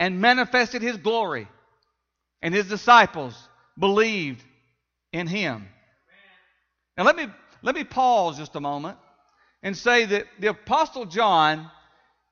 [0.00, 1.46] and manifested his glory,
[2.42, 3.40] and his disciples
[3.78, 4.42] believed
[5.12, 5.68] in him.
[6.98, 7.28] Now let me
[7.62, 8.98] let me pause just a moment
[9.62, 11.70] and say that the apostle John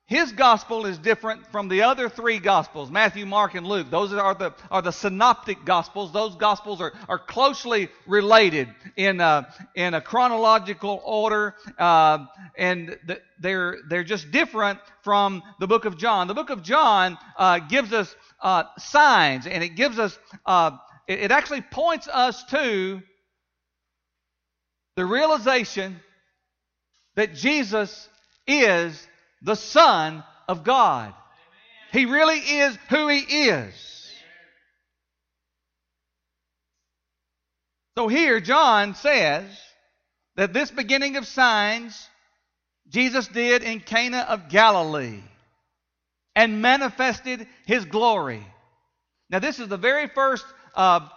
[0.07, 3.87] his gospel is different from the other three gospels Matthew, Mark, and Luke.
[3.91, 6.13] Those are the, are the synoptic gospels.
[6.13, 12.27] Those gospels are, are closely related in a, in a chronological order, uh,
[12.59, 16.29] and the, they're, they're just different from the book of John.
[16.29, 20.73] The book of John uh, gives us uh, signs, and it gives us, uh,
[21.09, 23.01] it, it actually points us to
[24.97, 25.99] the realization
[27.17, 28.07] that Jesus
[28.47, 29.09] is
[29.45, 31.15] the Son of God.
[31.93, 34.11] He really is who He is.
[37.97, 39.45] So here, John says
[40.35, 42.09] that this beginning of signs
[42.89, 45.23] Jesus did in Cana of Galilee
[46.35, 48.45] and manifested His glory.
[49.31, 51.09] Now, this is the very first uh,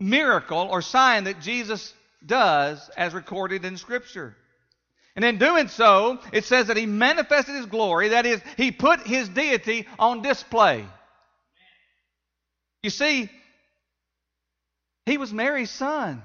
[0.00, 1.92] miracle or sign that Jesus
[2.24, 4.36] does as recorded in Scripture.
[5.14, 8.08] And in doing so, it says that he manifested his glory.
[8.08, 10.86] That is, he put his deity on display.
[12.82, 13.30] You see,
[15.04, 16.22] he was Mary's son.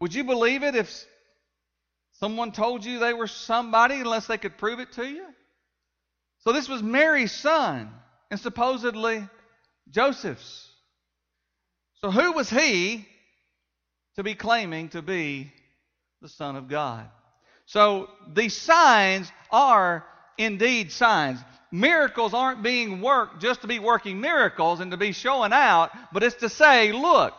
[0.00, 1.06] Would you believe it if
[2.14, 5.24] someone told you they were somebody unless they could prove it to you?
[6.40, 7.88] So this was Mary's son
[8.30, 9.28] and supposedly
[9.88, 10.68] Joseph's.
[12.02, 13.06] So who was he
[14.16, 15.52] to be claiming to be
[16.22, 17.10] the Son of God.
[17.66, 20.06] So these signs are
[20.38, 21.40] indeed signs.
[21.72, 26.22] Miracles aren't being worked just to be working miracles and to be showing out, but
[26.22, 27.34] it's to say, look,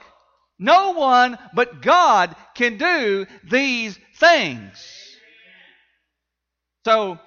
[0.60, 5.18] no one but God can do these things.
[6.84, 7.18] So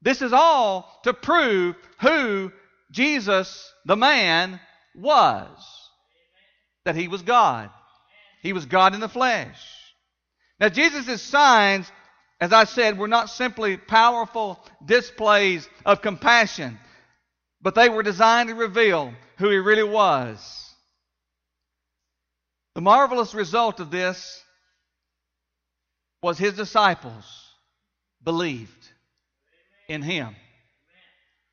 [0.00, 2.50] this is all to prove who
[2.90, 4.58] Jesus, the man,
[4.96, 5.48] was.
[6.84, 7.70] That he was God.
[8.42, 9.60] He was God in the flesh.
[10.62, 11.90] Now, Jesus' signs,
[12.40, 16.78] as I said, were not simply powerful displays of compassion,
[17.60, 20.72] but they were designed to reveal who he really was.
[22.76, 24.40] The marvelous result of this
[26.22, 27.24] was his disciples
[28.22, 28.88] believed
[29.88, 30.36] in him.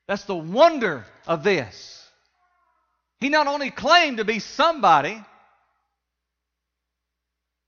[0.07, 2.07] That's the wonder of this.
[3.19, 5.19] He not only claimed to be somebody,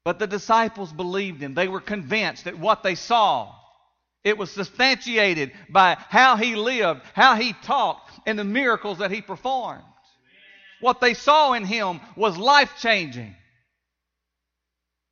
[0.04, 1.54] but the disciples believed him.
[1.54, 3.54] They were convinced that what they saw,
[4.24, 9.22] it was substantiated by how he lived, how he talked, and the miracles that he
[9.22, 9.84] performed.
[10.80, 13.36] What they saw in him was life changing.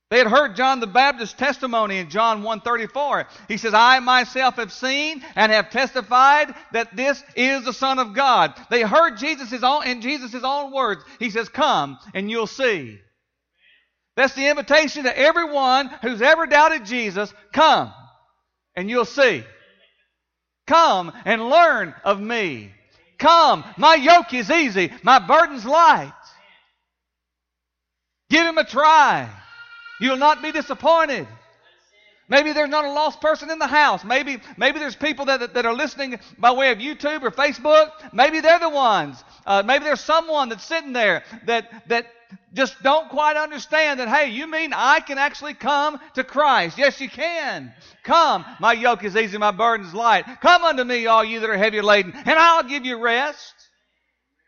[0.09, 3.27] They had heard John the Baptist's testimony in John 1:34.
[3.47, 8.13] He says, "I myself have seen and have testified that this is the Son of
[8.13, 11.03] God." They heard Jesus' own in Jesus' own words.
[11.19, 12.99] He says, "Come and you'll see."
[14.19, 17.33] That's the invitation to everyone who's ever doubted Jesus.
[17.53, 17.93] Come
[18.75, 19.45] and you'll see.
[20.67, 22.69] Come and learn of me.
[23.17, 26.11] Come, my yoke is easy, my burden's light.
[28.29, 29.29] Give him a try.
[30.01, 31.25] You'll not be disappointed.
[32.27, 34.03] Maybe there's not a lost person in the house.
[34.03, 37.89] Maybe, maybe there's people that, that are listening by way of YouTube or Facebook.
[38.11, 39.23] Maybe they're the ones.
[39.45, 42.05] Uh, maybe there's someone that's sitting there that, that
[42.53, 46.77] just don't quite understand that, hey, you mean I can actually come to Christ?
[46.77, 47.73] Yes, you can.
[48.03, 50.25] Come, my yoke is easy, my burden is light.
[50.41, 53.53] Come unto me, all you that are heavy laden, and I'll give you rest.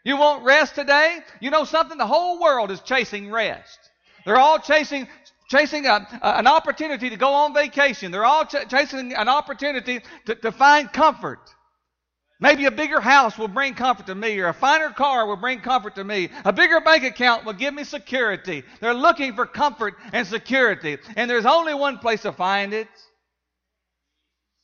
[0.03, 1.19] You want rest today?
[1.39, 1.97] You know something?
[1.97, 3.79] The whole world is chasing rest.
[4.25, 5.07] They're all chasing
[5.51, 8.11] chasing a, an opportunity to go on vacation.
[8.11, 11.39] They're all ch- chasing an opportunity to, to find comfort.
[12.41, 15.61] Maybe a bigger house will bring comfort to me, or a finer car will bring
[15.61, 16.29] comfort to me.
[16.43, 18.63] A bigger bank account will give me security.
[18.79, 20.97] They're looking for comfort and security.
[21.15, 22.87] And there's only one place to find it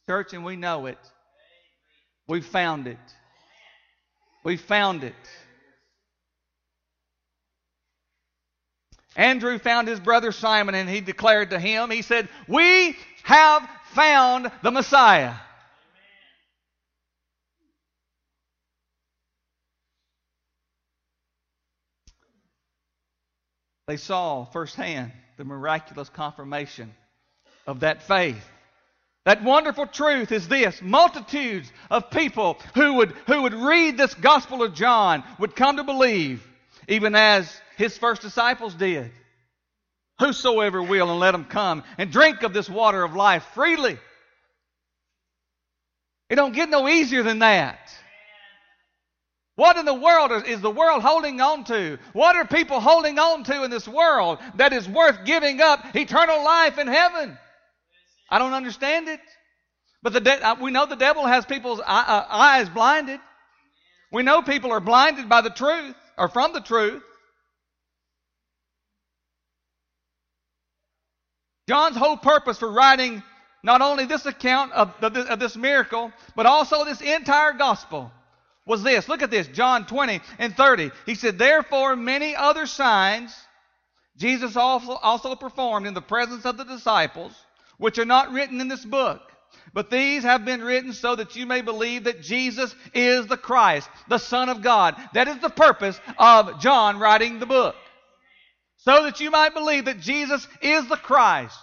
[0.10, 0.98] church, and we know it.
[2.28, 2.98] We found it.
[4.44, 5.14] We found it.
[9.18, 14.52] Andrew found his brother Simon and he declared to him, he said, We have found
[14.62, 15.34] the Messiah.
[23.88, 26.94] They saw firsthand the miraculous confirmation
[27.66, 28.46] of that faith.
[29.24, 34.64] That wonderful truth is this multitudes of people who would, who would read this Gospel
[34.64, 36.46] of John would come to believe,
[36.88, 39.12] even as his first disciples did.
[40.20, 43.98] Whosoever will, and let him come and drink of this water of life freely.
[46.30, 47.80] It don't get no easier than that.
[49.58, 51.98] What in the world is, is, the world holding on to?
[52.14, 56.46] What are people holding on to in this world that is worth giving up eternal
[56.46, 57.36] life in heaven?
[58.30, 59.20] I don't understand it.
[60.04, 61.84] But the de- uh, we know the devil has people's uh,
[62.30, 63.20] eyes blinded.
[64.12, 67.02] We know people are blinded by the truth or from the truth.
[71.68, 73.24] John's whole purpose for writing
[73.64, 78.12] not only this account of, of this miracle, but also this entire gospel
[78.68, 79.10] was this.
[79.10, 80.92] Look at this, John 20 and 30.
[81.06, 83.36] He said, Therefore, many other signs
[84.18, 87.34] Jesus also, also performed in the presence of the disciples,
[87.78, 89.22] which are not written in this book.
[89.74, 93.90] But these have been written so that you may believe that Jesus is the Christ,
[94.08, 94.96] the Son of God.
[95.14, 97.76] That is the purpose of John writing the book.
[98.78, 101.60] So that you might believe that Jesus is the Christ.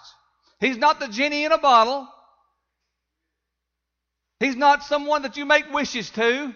[0.61, 2.09] He's not the genie in a bottle.
[4.39, 6.55] He's not someone that you make wishes to.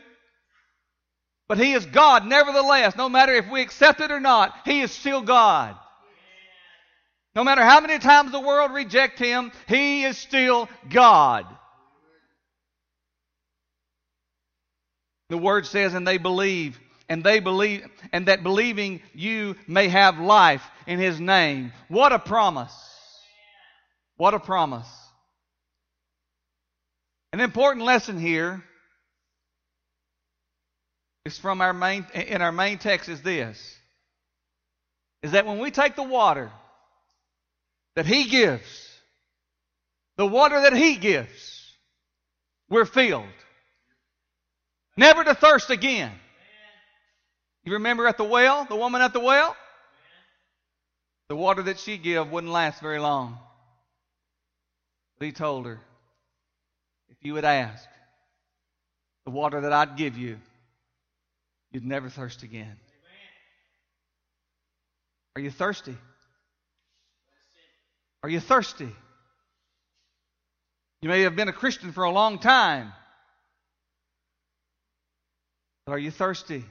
[1.49, 2.97] But He is God nevertheless.
[2.97, 5.77] No matter if we accept it or not, He is still God.
[7.39, 11.47] No matter how many times the world reject him, he is still God.
[15.29, 20.19] The word says, and they believe, and they believe, and that believing you may have
[20.19, 21.73] life in his name.
[21.87, 22.75] What a promise.
[24.17, 24.89] What a promise.
[27.33, 28.65] An important lesson here
[31.29, 33.77] is from our main in our main text is this
[35.23, 36.51] is that when we take the water
[37.97, 39.01] that He gives,
[40.17, 41.77] the water that He gives,
[42.71, 43.25] we're filled.
[44.97, 46.13] Never to thirst again.
[47.65, 49.57] You remember at the well, the woman at the well?
[51.29, 53.39] The water that she gave wouldn't last very long.
[55.19, 55.79] But he told her,
[57.11, 57.85] if you would ask,
[59.25, 60.39] the water that I'd give you,
[61.73, 62.77] you'd never thirst again.
[65.37, 65.97] Are you thirsty?
[68.23, 68.89] Are you thirsty?
[71.01, 72.93] You may have been a Christian for a long time.
[75.87, 76.65] But are you thirsty?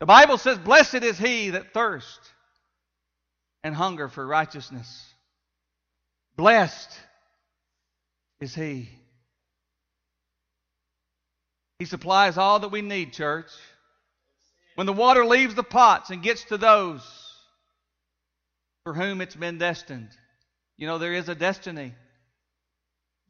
[0.00, 2.30] The Bible says, Blessed is he that thirsts
[3.64, 5.12] and hunger for righteousness.
[6.36, 6.90] Blessed
[8.40, 8.88] is he.
[11.82, 13.50] He supplies all that we need, church.
[14.76, 17.02] When the water leaves the pots and gets to those
[18.84, 20.10] for whom it's been destined.
[20.76, 21.92] You know, there is a destiny.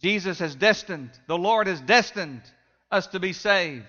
[0.02, 2.42] Jesus has destined, the Lord has destined
[2.90, 3.86] us to be saved.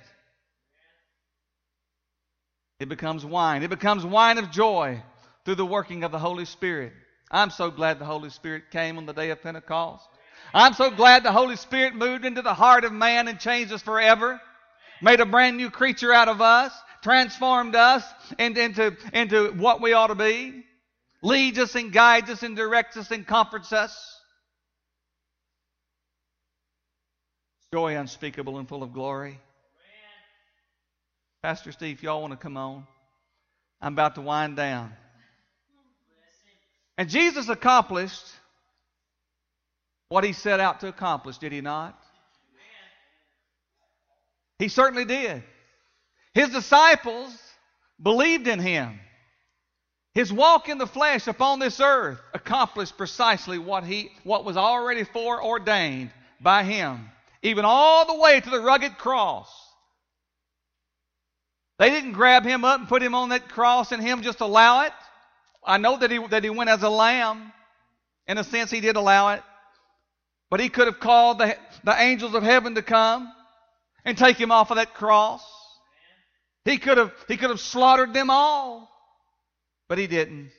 [2.79, 3.63] It becomes wine.
[3.63, 5.03] It becomes wine of joy
[5.43, 6.93] through the working of the Holy Spirit.
[7.29, 10.07] I'm so glad the Holy Spirit came on the day of Pentecost.
[10.53, 13.81] I'm so glad the Holy Spirit moved into the heart of man and changed us
[13.81, 14.39] forever,
[15.03, 16.73] made a brand new creature out of us,
[17.03, 18.03] transformed us
[18.39, 20.63] into, into what we ought to be
[21.23, 24.19] leads us and guides us and directs us and comforts us.
[27.73, 29.39] Joy unspeakable and full of glory.
[31.41, 32.85] Pastor Steve, y'all want to come on?
[33.81, 34.93] I'm about to wind down.
[36.97, 38.23] And Jesus accomplished
[40.09, 41.99] what he set out to accomplish, did he not?
[44.63, 45.43] He certainly did.
[46.33, 47.37] His disciples
[48.01, 48.97] believed in him.
[50.13, 55.03] His walk in the flesh upon this earth accomplished precisely what he what was already
[55.03, 57.09] foreordained by him,
[57.41, 59.49] even all the way to the rugged cross.
[61.77, 64.83] They didn't grab him up and put him on that cross and him just allow
[64.83, 64.93] it.
[65.65, 67.51] I know that he that he went as a lamb.
[68.27, 69.43] In a sense, he did allow it.
[70.49, 73.29] But he could have called the, the angels of heaven to come
[74.05, 75.43] and take him off of that cross.
[76.65, 78.89] He could have he could have slaughtered them all.
[79.89, 80.51] But he didn't.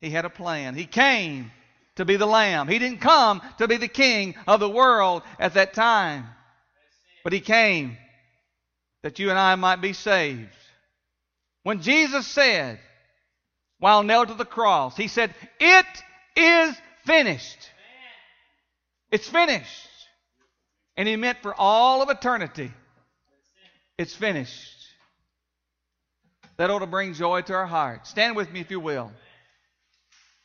[0.00, 0.74] He had a plan.
[0.74, 1.50] He came
[1.96, 2.68] to be the lamb.
[2.68, 6.26] He didn't come to be the king of the world at that time.
[7.24, 7.96] But he came
[9.02, 10.54] that you and I might be saved.
[11.62, 12.78] When Jesus said,
[13.78, 15.86] while nailed to the cross, he said, It
[16.36, 17.70] is finished.
[19.10, 19.87] It's finished.
[20.98, 22.72] And he meant for all of eternity,
[23.96, 24.74] it's finished.
[26.56, 28.10] That ought to bring joy to our hearts.
[28.10, 29.12] Stand with me if you will.